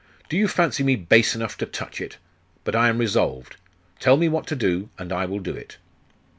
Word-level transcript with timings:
'Do 0.29 0.35
you 0.35 0.47
fancy 0.47 0.81
me 0.83 0.95
base 0.95 1.35
enough 1.35 1.55
to 1.55 1.63
touch 1.67 2.01
it? 2.01 2.17
But 2.63 2.75
I 2.75 2.89
am 2.89 2.97
resolved. 2.97 3.57
Tell 3.99 4.17
me 4.17 4.27
what 4.29 4.47
to 4.47 4.55
do, 4.55 4.89
and 4.97 5.13
I 5.13 5.25
will 5.27 5.37
do 5.37 5.55
it. 5.55 5.77